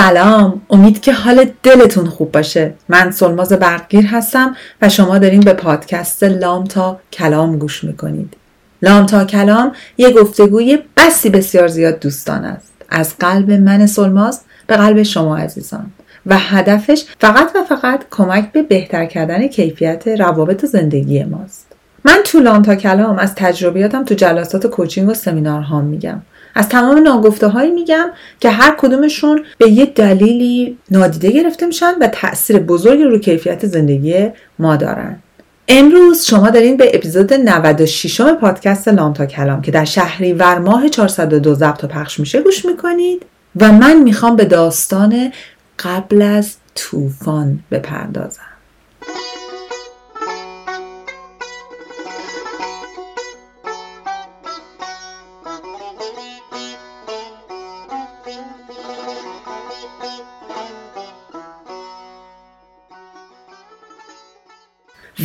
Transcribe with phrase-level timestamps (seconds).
[0.00, 0.60] سلام.
[0.70, 2.74] امید که حال دلتون خوب باشه.
[2.88, 8.36] من سلماز برقگیر هستم و شما دارین به پادکست لام تا کلام گوش می‌کنید.
[8.82, 12.72] لام تا کلام یه گفتگوی بسی بسیار زیاد دوستان است.
[12.88, 15.90] از قلب من سلماز به قلب شما عزیزان.
[16.26, 21.66] و هدفش فقط و فقط کمک به بهتر کردن کیفیت روابط زندگی ماست.
[22.04, 26.22] من تو لام تا کلام از تجربیاتم تو جلسات کوچینگ و سمینارهام میگم.
[26.54, 28.06] از تمام ناگفته هایی میگم
[28.40, 34.28] که هر کدومشون به یه دلیلی نادیده گرفته میشن و تاثیر بزرگی رو کیفیت زندگی
[34.58, 35.22] ما دارن.
[35.68, 41.54] امروز شما دارین به اپیزود 96 پادکست لام تا کلام که در شهریور ماه 402
[41.54, 43.22] ضبط و پخش میشه گوش می‌کنید
[43.60, 45.32] و من می‌خوام به داستان
[45.78, 48.42] قبل از طوفان بپردازم.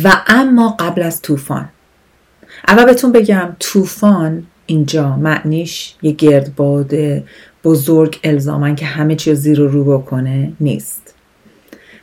[0.04, 1.68] و اما قبل از طوفان.
[2.68, 6.92] اول بهتون بگم طوفان اینجا معنیش یه گردباد
[7.64, 11.14] بزرگ الزامن که همه چی زیر و رو بکنه نیست.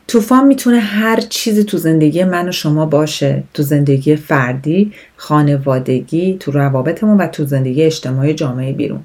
[0.08, 6.52] طوفان می‌تونه هر چیزی تو زندگی من و شما باشه تو زندگی فردی خانوادگی تو
[6.52, 9.04] روابطمون و تو زندگی اجتماعی جامعه بیرون.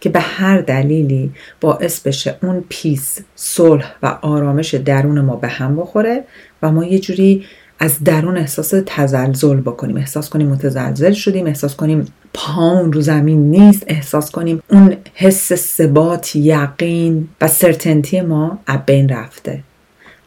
[0.00, 5.76] که به هر دلیلی باعث بشه اون پیس صلح و آرامش درون ما به هم
[5.76, 6.24] بخوره
[6.62, 7.44] و ما یه جوری
[7.78, 9.96] از درون احساس تزلزل بکنیم.
[9.96, 16.36] احساس کنیم متزلزل شدیم احساس کنیم پامون رو زمین نیست احساس کنیم اون حس ثبات
[16.36, 19.62] یقین و سرتنتی ما بین رفته.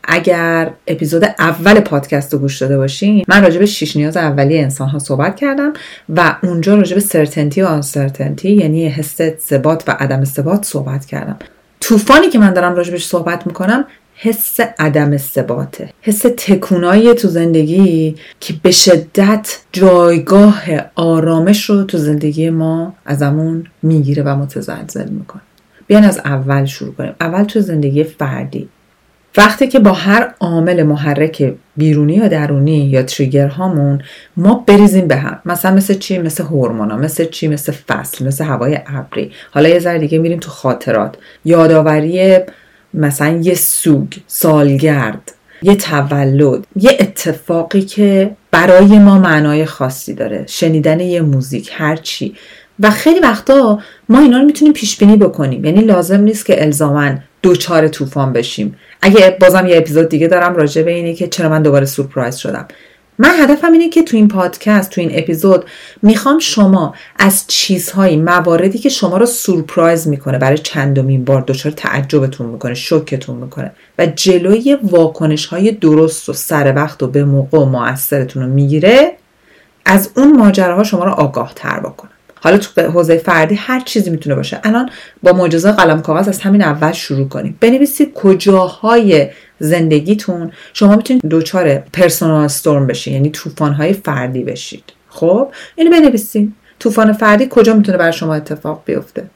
[0.04, 4.90] اگر اپیزود اول پادکست رو گوش داده باشین من راجع به شیش نیاز اولی انسان
[4.90, 5.74] ها صحبت کردم
[6.10, 11.40] و اونجا راجع به سرتنتی و آنسرتنتی یعنی حس ثبات و عدم ثبات صحبت کردم.
[11.80, 13.86] طوفانی که من دارم راجبش صحبت می‌کنم
[14.22, 15.90] حس عدم ثباته.
[16.02, 20.64] حس تکونایی تو زندگی که به شدت جایگاه
[20.96, 25.42] آرامش رو تو زندگی ما ازمون می‌گیره و متزلزل می‌کنه.
[25.88, 27.16] بیان از اول شروع کنیم.
[27.22, 28.70] اول تو زندگی فردی.
[29.38, 34.02] وقتی که با هر عامل محرک بیرونی یا درونی یا تریگر هامون
[34.38, 35.40] ما بریزیم به هم.
[35.46, 39.32] مثلا مثل چی؟ مثل هورمونا مثل چی؟ مثل فصل مثل هوای ابری.
[39.52, 41.16] حالا یه ذره دیگه میریم تو خاطرات.
[41.46, 42.40] یادآوری
[42.94, 51.00] مثلا یه سوگ سالگرد یه تولد یه اتفاقی که برای ما معنای خاصی داره شنیدن
[51.00, 52.36] یه موزیک هرچی
[52.80, 53.80] و خیلی وقتا
[54.10, 55.66] ما اینا رو می‌تونیم پیش بینی بکنیم.
[55.66, 57.12] یعنی لازم نیست که الزاما
[57.42, 58.76] دوچار طوفان بشیم.
[59.02, 62.68] اگه بازم یه اپیزود دیگه دارم راجع به اینه که چرا من دوباره سورپرایز شدم.
[63.22, 65.66] من هدفم اینه که تو این پادکست تو این اپیزود
[66.02, 72.48] می‌خوام شما از چیزهایی مواردی که شما رو سورپرایز می‌کنه برای چندمین بار دچار تعجبتون
[72.48, 77.66] می‌کنه شوکتون می‌کنه و جلوی واکنش های درست و سر وقت و به موقع و
[77.66, 79.16] موثرتون رو می‌گیره
[79.86, 82.12] از اون ماجراها شما رو آگاه تر بکنه.
[82.42, 84.60] حالا تو حوزه فردی هر چیزی می‌تونه باشه.
[84.64, 84.90] الان
[85.24, 87.58] با معجزه قلم کاغذ از همین اول شروع کنیم.
[87.62, 89.30] بنویسید کجاهای
[89.60, 90.52] زندگیتون.
[90.74, 94.84] شما می‌تونید دوچار پرسونال استورم بشید یعنی طوفانهای فردی بشید.
[95.10, 99.30] خب؟ اینو بنویسید طوفان فردی کجا می‌تونه بر شما اتفاق بیفته؟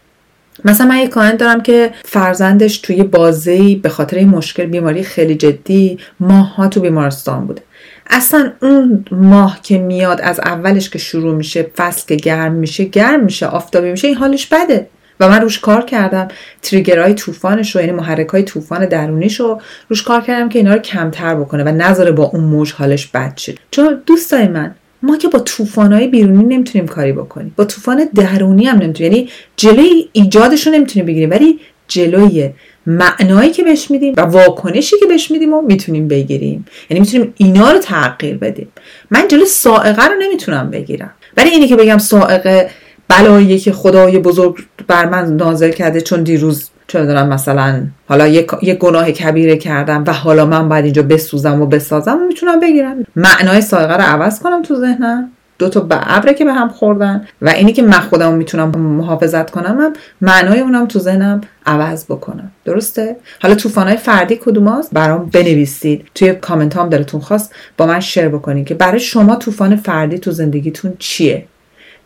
[0.65, 5.35] مثلا من یه client دارم که فرزندش توی بازی به خاطر این مشکل بیماری خیلی
[5.35, 7.61] جدی ماها تو بیمارستان بوده.
[8.07, 13.23] اصلا اون ماه که میاد از اولش که شروع میشه فصل که گرم میشه گرم
[13.23, 14.87] میشه آفتابی میشه این حالش بده.
[15.19, 16.27] و من روش کار کردم.
[16.61, 20.73] trigger های طوفانش رو یعنی محرک های طوفان درونیش رو روش کار کردم که اینا
[20.73, 25.17] رو کمتر بکنه و نذاره با اون موج حالش بد شد چون دوستای من ما
[25.17, 27.53] که با طوفانهای بیرونی نمی‌تونیم کاری بکنیم.
[27.57, 29.13] با طوفان درونی هم نمی‌تونیم.
[29.13, 32.49] یعنی جلوی ایجادش رو نمی‌تونیم بگیریم ولی جلوی
[32.85, 36.65] معنایی که بهش میدیم و واکنشی که بهش میدیم و می‌تونیم بگیریم.
[36.89, 38.67] یعنی می‌تونیم اینا رو تغییر بدیم.
[39.11, 41.11] من جلوی سائقه رو نمی‌تونم بگیرم.
[41.37, 42.69] ولی اینی که بگم سائقه
[43.07, 44.55] بلایی که خدای بزرگ
[44.87, 50.03] بر من نازل کرده چون دیروز چه دارم مثلا حالا یک, یک گناه کبیره کردم
[50.07, 53.05] و حالا من باید اینجا بسوزم و بسازم و می‌تونم بگیرم.
[53.15, 55.31] معنای سایقه رو عوض کنم تو ذهنم.
[55.59, 59.79] دو تا ابره که به هم خوردن و اینی که من خودم می‌تونم محافظت کنم
[59.79, 62.51] هم معنای اونم تو ذهنم عوض بکنم.
[62.65, 66.05] درسته؟ حالا طوفانای فردی کدوماست؟ برام بنویسید.
[66.15, 70.31] توی کامنت هم دلتون خواست با من شیر بکنید که برای شما طوفان فردی تو
[70.31, 71.45] زندگیتون چیه؟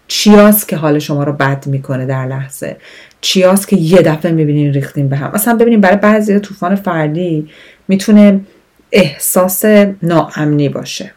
[0.08, 2.78] چیاست که حال شما رو بد می‌کنه در لحظه؟
[3.22, 7.50] چیاست که یه دفعه می‌بینین ریختین به هم؟ مثلا ببینیم برای بعضی طوفان فردی
[7.88, 8.40] می‌تونه
[8.92, 9.66] احساس
[10.04, 11.12] ناامنی باشه.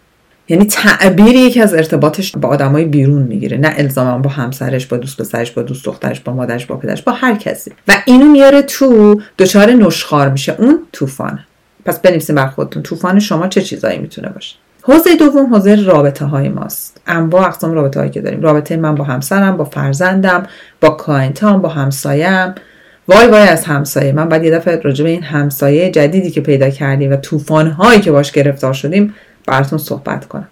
[0.50, 3.58] یعنی تعبیر یکی از ارتباطش با آدمای بیرون می‌گیره.
[3.58, 7.12] نه الزاما با همسرش با دوست پسرش با دوست دخترش با مادرش با پدرش با
[7.12, 7.73] هر کسی.
[7.88, 10.55] و اینو میاره تو دچار نشخار میشه.
[10.58, 11.38] اون طوفان.
[11.85, 12.82] پس بنویسین بر خودتون.
[12.82, 17.00] طوفان شما چه چیزایی می‌تونه باشه؟ حوزه دوم حوزه رابطه های ماست.
[17.06, 18.43] انواع اقسام رابطه هایی که داریم.
[18.43, 20.47] رابطه من با همسرم با فرزندم
[20.81, 22.55] با کاینتام با همسایم.
[23.08, 24.12] وای وای از همسایه.
[24.12, 28.00] من بعد یه دفعه راجع به این همسایه جدیدی که پیدا کردیم و طوفان هایی
[28.00, 29.14] که باش گرفتار شدیم
[29.50, 30.49] براتون صحبت کنم.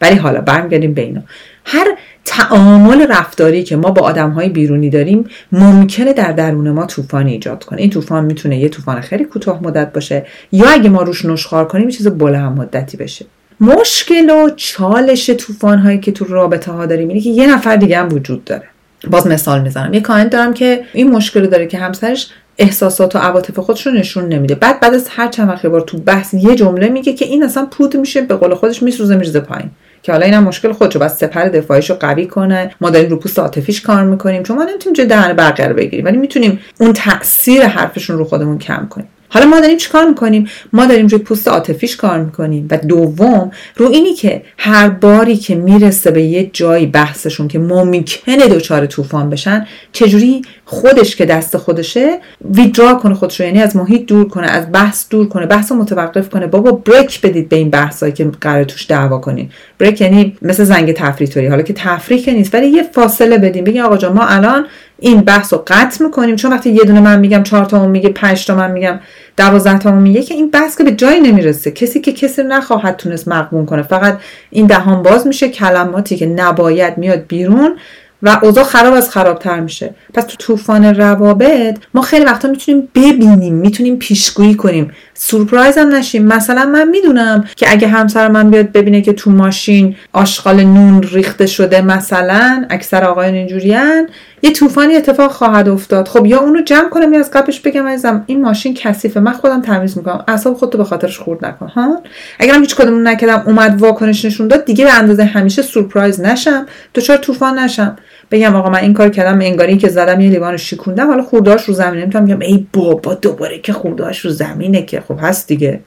[0.00, 1.22] ولی حالا برمیگردیم به اینا.
[1.64, 1.86] هر
[2.24, 7.64] تعامل رفتاری که ما با آدم های بیرونی داریم ممکنه در درون ما طوفان ایجاد
[7.64, 7.80] کنه.
[7.80, 11.88] این طوفان می‌تونه یه طوفان خیلی کوتاه مدت باشه یا اگه ما روش نشخار کنیم
[11.88, 13.26] یه چیز بلند مدتی بشه.
[13.60, 17.98] مشکل و چالش طوفان هایی که تو رابطه ها داریم اینه که یه نفر دیگه
[17.98, 18.64] هم وجود داره.
[19.10, 19.94] باز مثال می‌زنم.
[19.94, 22.30] یه کاینت دارم که این مشکل داره که همسرش
[22.60, 24.54] احساسات و عواطف خودش رو نشون نمیده.
[24.54, 27.66] بعد بعد از هر چند وقت بار تو بحث یه جمله میگه که این اصلا
[27.70, 29.70] پود میشه به قول خودش میسوزه میرزه پایین.
[30.02, 32.74] که حالا اینم مشکل خودشو بس سپر دفاعیش رو قوی کنه.
[32.80, 34.42] ما داریم رو پوست عاطفیش کار می‌کنیم.
[34.42, 36.04] چون ما نمی‌تونیم جای دهن بقیه بگیریم.
[36.04, 39.08] ولی می‌تونیم اون تاثیر حرفشون رو خودمون کم کنیم.
[39.32, 42.68] حالا ما داریم چیکار می‌کنیم؟ ما داریم روی پوست عاطفیش کار می‌کنیم.
[42.70, 48.48] و دوم رو اینی که هر باری که می‌رسه به یه جایی بحثشون که ممکنه
[48.50, 52.18] دچار طوفان بشن چجوری خودش که دست خودشه
[52.54, 55.78] ویدرا کنه خودش رو؟ یعنی از محیط دور کنه از بحث دور کنه بحث رو
[55.78, 56.46] متوقف کنه.
[56.46, 59.50] بابا بریک بدید به این بحثایی که قرار توش دعوا کنین.
[59.78, 63.96] بریک یعنی مثل زنگ تفریح حالا که تفریح نیست ولی یه فاصله بدیم بگین آقا
[63.96, 64.66] جان ما الان
[65.00, 66.36] این بحث رو قطع می‌کنیم.
[66.36, 69.00] چون وقتی یه دونه من میگم چهار تا میگه پنج تا من میگم
[69.36, 71.70] دوازده تا میگه که این بحث که به جایی نمی‌رسه.
[71.70, 73.82] کسی که کسی نخواهد تونست مقبون کنه.
[73.82, 74.18] فقط
[74.50, 77.76] این دهان باز میشه کلماتی که نباید میاد بیرون
[78.22, 79.94] و اوضاع خراب از خرابتر میشه.
[80.14, 84.90] پس تو طوفان روابط ما خیلی وقتا می‌تونیم ببینیم می‌تونیم پیشگویی کنیم.
[85.14, 86.26] سورپرایز هم نشیم.
[86.26, 91.46] مثلا من می‌دونم که اگه همسر من بیاد ببینه که تو ماشین آشغال نون ریخته
[91.46, 94.08] شده مثلا اکثر آقایان اینجوریان.
[94.42, 96.08] یه طوفانی اتفاق خواهد افتاد.
[96.08, 99.20] خب یا اونو جمع کنم یا از قبلش بگم عزیزم این ماشین کثیفه.
[99.20, 100.24] من خودم تمیز می‌کنم.
[100.28, 102.02] اعصاب خودتو به خاطرش خورد نکن ها؟
[102.38, 106.66] اگرم هیچ کدوم نکردم اومد واکنش نشون داد دیگه به اندازه همیشه سورپرایز نشم.
[106.94, 107.96] دچار طوفان نشم.
[108.30, 111.74] بگم آقا من این کار کردم انگاری که زدم یه لیوان شیکوندم حالا خوردهاش رو
[111.74, 112.24] زمینه می‌تونم.
[112.24, 115.00] میگم ای بابا دوباره که خوردهاش رو زمینه که.
[115.00, 115.80] خب هست دیگه.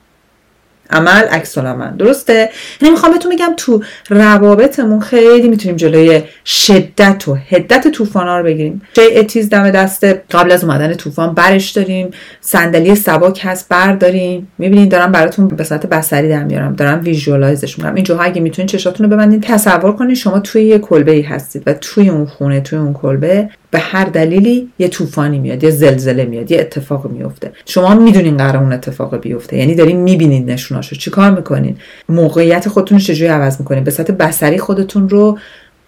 [0.94, 2.50] عمل عکس من درسته؟
[2.82, 8.82] نمی‌خوام بهتون بگم تو روابطمون خیلی می‌تونیم جلوی شدت و حدت طوفان رو بگیریم.
[8.94, 12.12] جای اتیز دم دست قبل از اومدن طوفان برش داریم
[12.42, 14.52] صندلی سباک هست برداریم.
[14.58, 17.96] می‌بینین دارم براتون به صورت بصری در میارم دارم ویژوالایزش می‌کنم.
[17.96, 21.74] این اگه می‌تونین چشاتون رو ببندین تصور کنین شما توی یه کلبه ای هستید و
[21.74, 26.52] توی اون خونه توی اون کلبه به هر دلیلی یه طوفانی میاد یه زلزله میاد
[26.52, 27.52] یه اتفاق میفته.
[27.66, 29.58] شما می‌دونین قرار اون اتفاق بیفته.
[29.58, 30.96] یعنی دارین می‌بینید نشوناشو.
[30.96, 31.78] چیکار می‌کنین؟
[32.10, 35.38] موقعیت خودتون رو چجوری عوض می‌کنین؟ به صورت بصری خودتون رو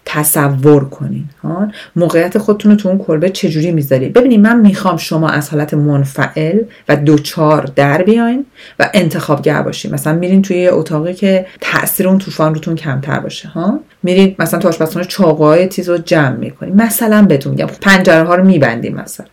[0.06, 5.30] تصور کنین ها؟ موقعیت خودتون رو تو اون کلبه چجوری می‌ذارید ببینید من می‌خوام شما
[5.30, 6.60] از حالت منفعل
[6.90, 8.46] و دوچار در بیاین
[8.80, 9.94] و انتخابگر باشین.
[9.94, 14.68] مثلا میرین توی اتاقی که تاثیر اون طوفان روتون کمتر باشه ها؟ میرید مثلا تو
[14.68, 16.76] آشپزخونه چاقوهای تیز رو جمع می‌کنین.
[16.76, 19.26] مثلا بهتون میگم پنجره ها رو میبندیم مثلا.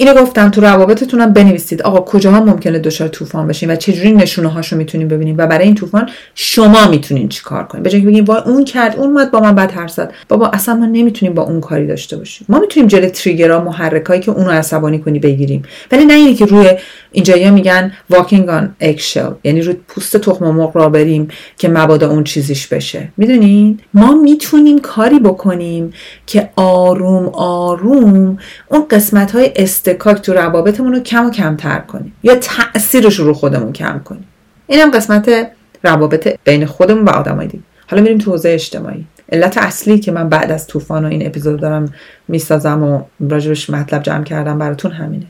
[0.00, 1.82] اینو گفتم تو روابطتونم بنویسید.
[1.82, 5.74] آقا کجاها ممکنه دچار طوفان بشین و چجوری نشونه هاشو می‌تونیم ببینیم و برای این
[5.74, 9.54] طوفان شما می‌تونین چیکار کنین؟ به جای بگین وای اون کرد اون اومد با من
[9.54, 10.12] بد حرف زد.
[10.28, 12.46] بابا اصلا ما نمی‌تونیم با اون کاری داشته باشیم.
[12.48, 15.62] ما می‌تونیم جلوی تریگرها محرکایی که اونو عصبانی کنی بگیریم.
[15.92, 16.70] ولی نه اینی که روی
[17.12, 19.32] اینجا میگن walking on eggshell.
[19.44, 23.08] یعنی روی پوست تخم مرغ را بریم که مبادا اون چیزیش بشه.
[23.16, 25.92] می‌دونین؟ ما می‌تونیم کاری بکنیم
[26.26, 28.38] که آروم آروم
[28.68, 32.12] اون قسمت های استکاک تو روابطمون رو کم و کمتر کنیم.
[32.22, 34.24] یا تاثیرش رو خودمون کم کنیم.
[34.66, 35.50] اینم قسمت
[35.84, 37.62] روابط بین خودمون و آدمای دیگه.
[37.90, 39.06] حالا میریم تو حوزه اجتماعی.
[39.32, 41.94] علت اصلی که من بعد از طوفان و این اپیزود دارم
[42.28, 45.26] می‌سازم و راجبش مطلب جمع کردم براتون همینه.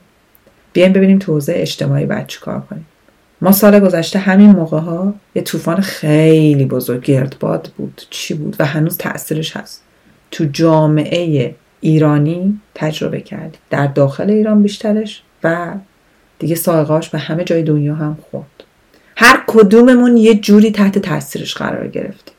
[0.78, 2.86] بیایم ببینیم تو حوزه اجتماعی باید چیکار کنیم.
[3.40, 8.02] ما سال گذشته همین موقع ها یه طوفان خیلی بزرگ گردباد بود.
[8.10, 9.82] چی بود؟ و هنوز تاثیرش هست.
[10.30, 13.60] تو جامعه ایرانی تجربه کردیم.
[13.70, 15.74] در داخل ایران بیشترش و
[16.38, 18.64] دیگه سایقاش به همه جای دنیا هم خورد.
[19.16, 22.34] هر کدوممون یه جوری تحت تاثیرش قرار گرفتیم.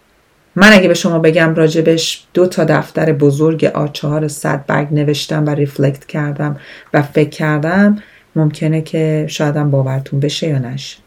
[0.55, 5.49] من اگه به شما بگم راجبش دو تا دفتر بزرگ آچهار صد برگ نوشتم و
[5.49, 6.57] ریفلکت کردم
[6.93, 8.03] و فکر کردم
[8.35, 10.97] ممکنه که شایدم باورتون بشه یا نشه.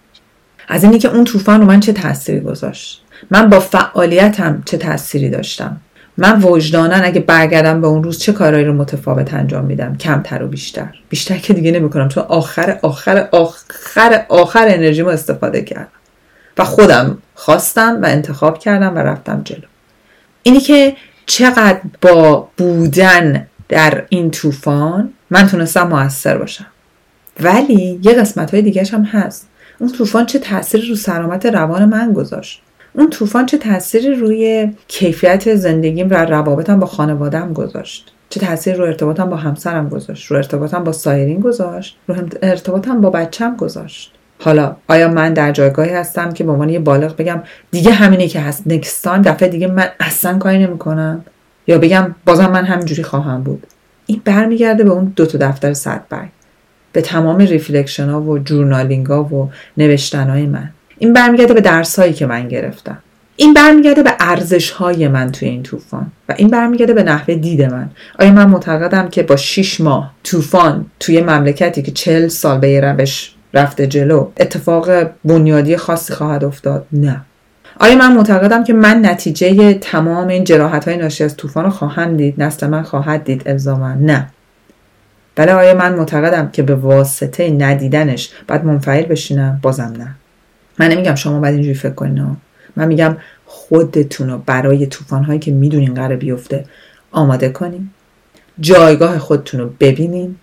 [0.68, 5.30] از اینی که اون طوفان رو من چه تأثیری گذاشت؟ من با فعالیتم چه تأثیری
[5.30, 5.80] داشتم؟
[6.16, 10.48] من وجدانن اگه برگردم به اون روز چه کارهایی رو متفاوت انجام میدم؟ کمتر و
[10.48, 12.08] بیشتر؟ بیشتر که دیگه نمی‌کنم.
[12.08, 15.88] چون آخر آخر آخر آخر انرژیمو استفاده کردم.
[16.58, 19.66] و خودم خواستم و انتخاب کردم و رفتم جلو.
[20.42, 26.66] اینی که چقدر با بودن در این طوفان من تونستم موثر باشم.
[27.40, 29.48] ولی یه قسمت های دیگه هم هست.
[29.78, 32.62] اون طوفان چه تأثیری رو سلامت روان من گذاشت؟
[32.94, 38.84] اون طوفان چه تأثیری روی کیفیت زندگیم و روابطم با خانوادم گذاشت؟ چه تاثیر رو
[38.84, 44.76] ارتباطم با همسرم گذاشت؟ رو ارتباطم با سایرین گذاشت؟ رو ارتباطم با بچم گذاشت؟ حالا
[44.88, 48.62] آیا من در جایگاهی هستم که به عنوان یه بالغ بگم دیگه همینی که هست
[48.66, 51.24] next time دفعه دیگه من اصلا کاری نمی‌کنم؟
[51.66, 53.66] یا بگم بازم من همینجوری خواهم بود؟
[54.06, 56.02] این برمیگرده به اون دو تا دفتر صد
[56.92, 60.70] به تمام ریفلکشن ها و جورنالینگ ها و نوشتن های من.
[60.98, 62.98] این برمیگرده به درس هایی که من گرفتم.
[63.36, 67.62] این برمیگرده به ارزش های من توی این طوفان و این برمیگرده به نحوه دید
[67.62, 67.90] من.
[68.18, 73.34] آیا من معتقدم که با 6 ماه طوفان توی مملکتی که چل سال به روش
[73.54, 77.20] رفته جلو اتفاق بنیادی خاصی خواهد افتاد؟ نه.
[77.80, 82.16] آیا من معتقدم که من نتیجه تمام این جراحت های ناشی از طوفان رو خواهم
[82.16, 84.28] دید؟ نسل من خواهد دید الزاما نه.
[85.36, 90.14] بله آیا من معتقدم که به واسطه ندیدنش باید منفعل بشینم بازم نه.
[90.78, 92.22] من نمیگم شما باید اینجوری فکر کنید
[92.76, 96.64] من میگم خودتون رو برای طوفان هایی که می‌دونین قرار بیفته
[97.12, 97.90] آماده کنین.
[98.60, 100.36] جایگاه خودتون رو ببینین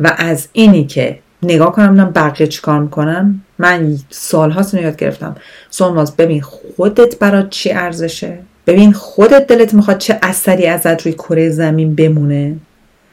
[0.00, 5.36] و از اینی که نگاه کنم ببینم بقیه چیکار می‌کنم من سالهاست یاد گرفتم.
[5.70, 11.50] سومواز ببین خودت برات چی ارزشه؟ ببین خودت دلت می‌خواد چه اثری ازت روی کره
[11.50, 12.56] زمین بمونه؟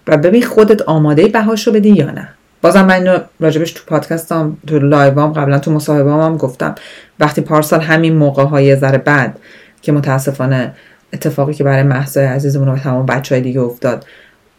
[0.08, 2.30] و ببین خودت آماده بهاشو بدی یا نه.
[2.62, 6.76] بازم من اینو راجبش تو پادکستم تو لایوام قبلا تو مصاحبه هم گفتم.
[7.20, 9.40] وقتی پارسال همین موقع های ذره بعد
[9.82, 10.74] که متاسفانه
[11.14, 14.06] اتفاقی که برای محسای عزیزمون و تمام بچه های دیگه افتاد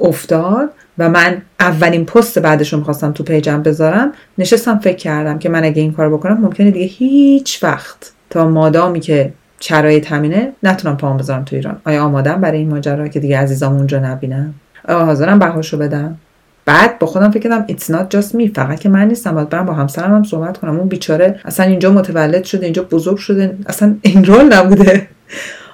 [0.00, 5.48] افتاد و من اولین پست بعدش رو می‌خواستم تو پیجم بذارم نشستم فکر کردم که
[5.48, 10.96] من اگه این کار بکنم ممکنه دیگه هیچ وقت تا مادامی که شرایط همینه نتونم
[10.96, 11.80] پام بذارم تو ایران.
[11.84, 14.54] آیا آمادم برای این ماجرا که دیگه عزیزام اونجا نبینم
[14.94, 16.16] حاضرم بهاشو بدم.
[16.64, 19.66] بعد با خودم فکر کردم it's not just me فقط که من نیستم باید برم
[19.66, 20.78] با همسرم هم صحبت کنم.
[20.78, 25.08] اون بیچاره اصلا اینجا متولد شده اینجا بزرگ شده اصلا این رول نبوده.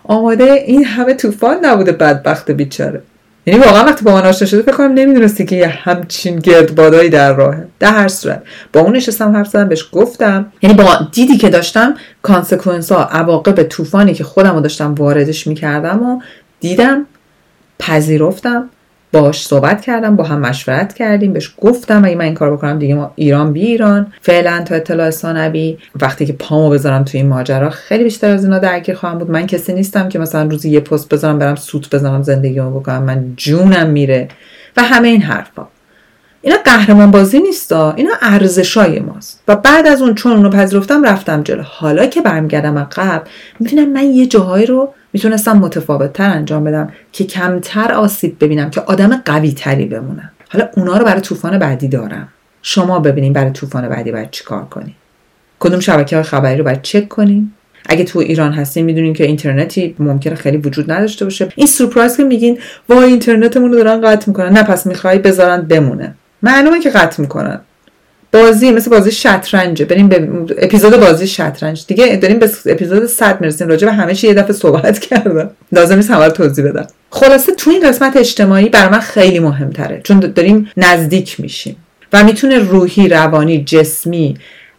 [0.04, 3.02] آماده این همه طوفان نبوده بدبخت بیچاره.
[3.46, 7.32] یعنی واقعا وقتی با من آشنا شده فکر کنم نمی‌دونستی که یه همچین گردبادایی در
[7.32, 7.66] راهه.
[7.80, 8.42] در هر صورت.
[8.72, 10.52] با اون نشستم حرف زدم بهش گفتم.
[10.62, 16.02] یعنی با دیدی که داشتم consequence ها عواقب طوفانی که خودم رو داشتم واردش می‌کردم
[16.02, 16.20] و
[16.60, 17.06] دیدم
[17.78, 18.68] پذیرفتم.
[19.14, 22.94] باش صحبت کردم با هم مشورت کردیم بهش گفتم اگه من این کار بکنم دیگه
[22.94, 24.12] ما ایران بی ایران.
[24.22, 28.58] فعلا تا اطلاع ثانوی وقتی که پامو بذارم توی این ماجرا خیلی بیشتر از اینا
[28.58, 29.30] درگیر خواهم بود.
[29.30, 33.02] من کسی نیستم که مثلا روزی یه پست بذارم برم سوت بزنم زندگیمو بکنم.
[33.02, 34.28] من جونم میره
[34.76, 35.66] و همه این حرفا.
[36.42, 37.92] اینا قهرمان بازی نیستا.
[37.92, 39.42] اینا ارزشای ماست.
[39.48, 41.62] و بعد از اون چون اونو پذیرفتم رفتم جلو.
[41.62, 43.28] حالا که برمیگردم قبل
[43.60, 48.80] می‌بینم من یه جاهایی رو می‌تونستم متفاوت تر انجام بدم که کمتر آسیب ببینم که
[48.80, 50.30] آدم قوی تری بمونم.
[50.48, 52.28] حالا اونا رو برای طوفان بعدی دارم.
[52.62, 54.94] شما ببینین برای طوفان بعدی باید چیکار کنین.
[55.60, 57.52] کدوم شبکه های خبری رو باید چک کنین.
[57.88, 61.48] اگه تو ایران هستین می‌دونین که اینترنتی ممکنه خیلی وجود نداشته باشه.
[61.56, 64.52] این سورپرایز که میگین وای اینترنتمون رو دارن قطع می‌کنن.
[64.52, 66.14] نه پس می‌خوای بذارن بمونه.
[66.42, 67.60] معلومه که قطع می‌کنن.
[68.34, 69.84] بازی مثل بازی شطرنجه.
[69.84, 71.84] بریم به اپیزود بازی شطرنج.
[71.86, 73.68] دیگه داریم به اپیزود 100 می‌رسیم.
[73.68, 75.50] راجع به همه چی یه دفعه صحبت کردم.
[75.72, 76.86] لازم نیست همه توضیح بدم.
[77.10, 80.00] خلاصه تو این قسمت اجتماعی بر من خیلی مهمتره.
[80.04, 81.76] چون داریم نزدیک میشیم.
[82.12, 84.36] و می‌تونه روحی روانی جسمی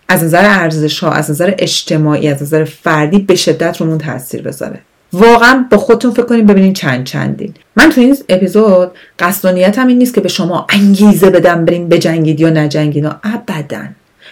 [0.08, 4.80] از نظر ارزش ها از نظر اجتماعی از نظر فردی به شدت رومون تاثیر بذاره.
[5.20, 7.54] واقعا با خودتون فکر کنید ببینین چند چندین.
[7.76, 11.90] من تو این اپیزود قصد و نیتم این نیست که به شما انگیزه بدم بریم
[11.90, 13.06] بجنگید یا نجنگید.
[13.24, 13.84] ابدا.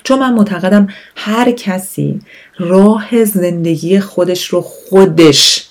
[0.04, 2.20] چون من معتقدم هر کسی
[2.60, 5.70] راه زندگی خودش رو خودش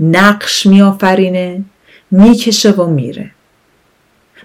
[0.00, 1.62] نقش میآفرینه
[2.10, 3.30] می‌کشه و میره.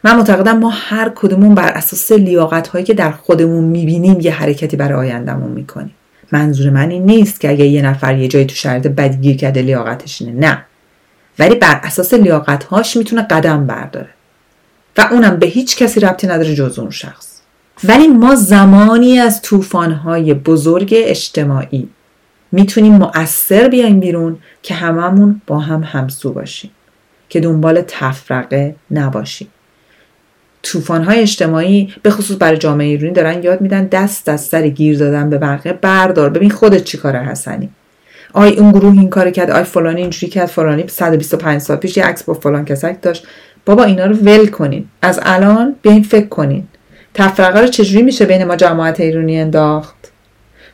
[0.04, 4.78] من معتقدم ما هر کدومون بر اساس لیاقت هایی که در خودمون می‌بینیم یه حرکتی
[4.78, 5.94] برای آیندهمون می‌کنیم.
[6.32, 9.62] منظور من این نیست که اگه یه نفر یه جایی تو شرایط بدی گیر کرده
[9.62, 10.66] لیاقتش نه.
[11.40, 14.10] ولی بر اساس لیاقتهاش می‌تونه قدم برداره.
[14.98, 17.42] و اونم به هیچ کسی ربطی نداره جز اون شخص.
[17.84, 21.90] ولی ما زمانی از طوفانهای بزرگ اجتماعی
[22.52, 26.72] می‌تونیم مؤثر بیایم بیرون که هممون با هم همسو باشیم.
[27.30, 29.48] که دنبال تفرقه نباشیم.
[30.90, 35.30] های اجتماعی به خصوص برای جامعه ایرانی دارن یاد میدن دست از سر گیر دادن
[35.30, 36.30] به بقیه بردار.
[36.30, 37.70] ببین خودت چی کاره حسنی.
[38.34, 42.04] آی اون گروه این کار کرد آی فلانی اینجوری کرد فلانی 125 سال پیش یه
[42.04, 43.28] عکس با فلان کسک داشت.
[43.66, 44.88] بابا اینا رو ول کنین.
[45.02, 46.68] از الان بیاین فکر کنین.
[47.14, 49.96] تفرقه رو چجوری میشه بین ما جماعت ایرانی انداخت؟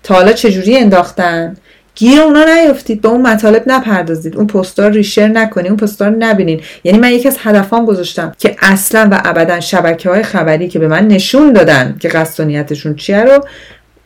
[0.03, 1.55] تا حالا چجوری انداختن؟
[1.95, 4.37] گیر اونا نیافتید به اون مطالب نپردازید.
[4.37, 9.07] اون پستار ریشر نکنید اون پستار نبینید یعنی من یکی از هدفام گذاشتم که اصلا
[9.11, 13.45] و ابدا شبکه های خبری که به من نشون دادن که قصد نیتشون چیه رو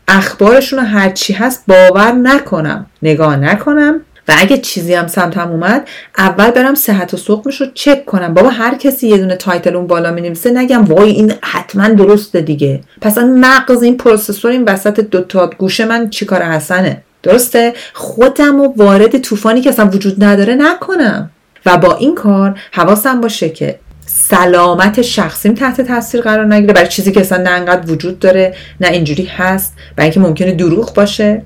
[0.07, 4.01] اخبارشون رو هر چی هست باور نکنم نگاه نکنم.
[4.27, 8.33] و اگه چیزی هم سمتم اومد اول برم صحت و سقمش رو چک کنم.
[8.33, 12.41] بابا هر کسی یه دونه title اون بالا می نویسه نگم وای این حتما درسته
[12.41, 12.81] دیگه.
[13.01, 18.61] پس این مغز این processor این وسط دو تا گوشه من چیکاره حسنه؟ درسته؟ خودم
[18.61, 21.29] و وارد طوفانی که اصلا وجود نداره نکنم.
[21.65, 26.73] و با این کار حواسم باشه که سلامت شخصیم تحت تاثیر قرار نگیره.
[26.73, 29.73] برای چیزی که اصلا نه انقدر وجود داره نه اینجوری هست.
[29.95, 31.41] برای اینکه ممکنه دروغ باشه.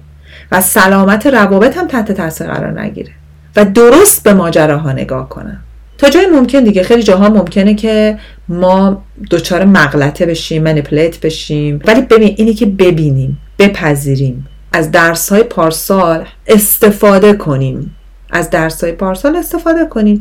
[0.52, 3.12] و سلامت روابط هم تحت تاثیر قرار نگیره.
[3.56, 5.64] و درست به ماجراها نگاه کنم.
[5.98, 6.84] تا جای ممکن دیگه.
[6.84, 8.18] خیلی جاها ممکنه که
[8.50, 11.80] ما دچار مغلطه بشیم منیپلیت بشیم.
[11.86, 14.48] ولی ببین اینی که ببینیم بپذیریم.
[14.72, 17.96] از درس های پارسال استفاده کنیم.
[18.32, 20.18] از درس های پارسال استفاده کنیم.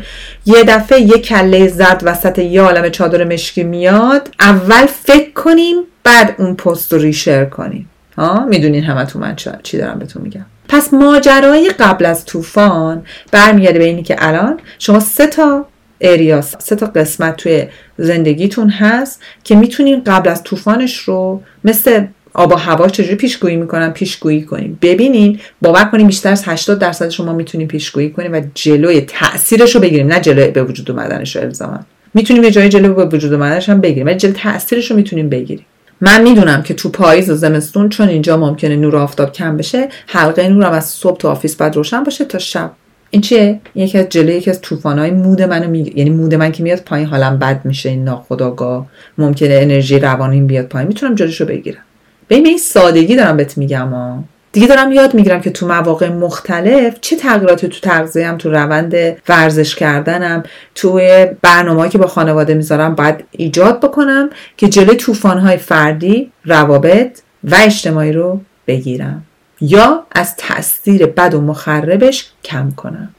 [0.47, 6.35] یه دفعه یه کله زرد وسط یه عالم چادر مشکی میاد اول فکر کنیم بعد
[6.39, 7.91] اون پست رو ریشر کنیم.
[8.19, 10.47] ها؟ می‌دونین تو من چی دارم بهتون میگم.
[10.69, 13.03] پس ماجرای قبل از طوفان
[13.33, 15.67] برمیگرده به اینی که الان شما سه تا
[16.01, 17.67] اریاس سه تا قسمت توی
[17.99, 23.91] زندگیتون هست که می‌تونین قبل از طوفانش رو مثل آب و هوا چجوری پیشگویی می‌کنن
[23.91, 24.79] پیشگویی کنیم.
[24.83, 29.81] ببینین باور کنیم بیشتر از 80 درصد شما می‌تونیم پیشگویی کنیم و جلوی تاثیرش رو
[29.81, 31.81] بگیریم نه جلوی به وجود اومدنش رو الزاما
[32.15, 35.67] می‌تونیم یه جای جلوی به وجود اومدنش هم بگیریم ولی جلوی تاثیرش رو می‌تونیم بگیریم.
[36.01, 40.49] من می‌دونم که تو پاییز و زمستون چون اینجا ممکنه نور آفتاب کم بشه حلقه
[40.49, 42.73] نورم از صبح تو office باید روشن باشه تا شب.
[43.11, 45.93] این چیه؟ یکی از جلوی یکی از طوفان‌های mood منو می...
[45.97, 48.87] یعنی mood من که میاد پایین حالم بد میشه این ناخداگاه
[49.19, 50.89] ممکنه انرژی روانیم بیاد پایین.
[50.89, 51.83] می‌تونم جلوشو بگیرم.
[52.31, 54.25] ببین این سادگی دارم بهت میگم ها.
[54.53, 58.95] دیگه دارم یاد می‌گیرم که تو مواقع مختلف چه تغییراتی تو تغذیه‌ام تو روند
[59.29, 60.43] ورزش کردنم
[60.75, 67.55] توی برنامه‌ای که با خانواده می‌ذارم باید ایجاد بکنم که جلوی طوفان‌های فردی روابط و
[67.55, 69.25] اجتماعی رو بگیرم.
[69.61, 73.15] یا از تاثیر بد و مخربش کم کنم.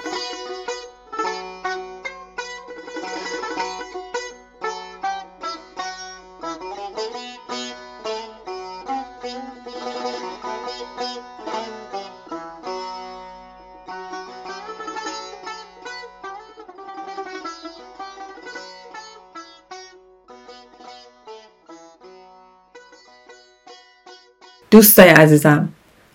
[24.72, 25.70] دوستای عزیزم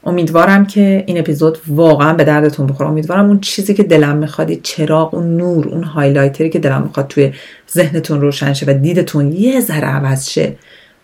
[0.04, 2.90] امیدوارم که این اپیزود واقعا به دردتون بخوره.
[2.90, 7.32] امیدوارم اون چیزی که دلم می‌خواد چراغ اون نور اون هایلایتری که دلم می‌خواد توی
[7.72, 10.56] ذهنتون روشن شه و دیدتون یه ذره عوض شه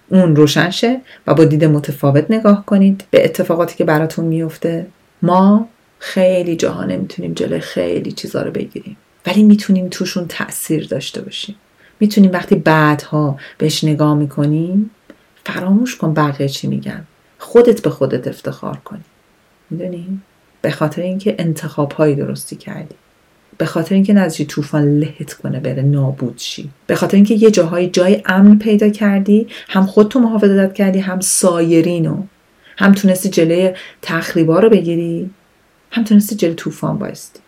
[0.09, 4.87] اون روشن شه و با دید متفاوت نگاه کنید به اتفاقاتی که براتون میفته
[5.23, 11.55] ما خیلی جاها نمی‌تونیم جلوی خیلی چیزا رو بگیریم ولی می‌تونیم توشون تاثیر داشته باشیم.
[12.01, 14.91] می‌تونیم وقتی بعدها بهش نگاه می‌کنیم
[15.45, 17.05] فراموش کن بقیه چی میگن.
[17.43, 19.05] خودت به خودت افتخار کنی.
[19.71, 20.21] می‌دونی؟
[20.63, 22.95] به خاطر اینکه انتخاب هایی درستی کردی.
[23.59, 26.71] به خاطر اینکه نزدیک طوفان لهت کنه بره نابود شی.
[26.87, 32.23] به خاطر اینکه یه جاهای جای امن پیدا کردی هم خودتو محافظت کردی هم سایرینو.
[32.77, 33.71] هم تونستی جلوی
[34.03, 35.31] تخریبا رو بگیری
[35.91, 37.41] هم تونستی جلوی طوفان بایستی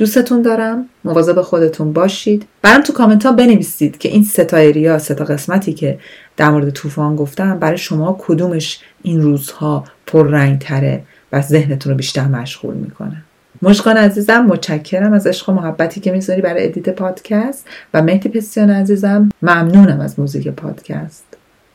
[0.00, 0.86] دوستتون دارم.
[1.04, 2.46] مواظب خودتون باشید.
[2.62, 5.98] برام تو کامنت ها بنویسید که این ستا ایریا ستا قسمتی که
[6.36, 12.28] در مورد طوفان گفتم برای شما کدومش این روزها پررنگ تره و ذهنتون رو بیشتر
[12.28, 13.22] مشغول می‌کنه.
[13.62, 18.70] مشکان عزیزم متشکرم از عشق و محبتی که می‌ذاری برای edit پادکست و مهدی پسیان
[18.70, 21.24] عزیزم ممنونم از موزیک پادکست.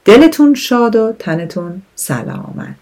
[0.05, 2.75] دلتون شاد و تنتون سلامت.